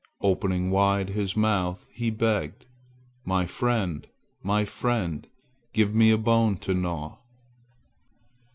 [0.21, 2.65] Opening wide his mouth he begged,
[3.23, 4.07] "My friend,
[4.41, 5.27] my friend,
[5.73, 7.17] give me a bone to gnaw!"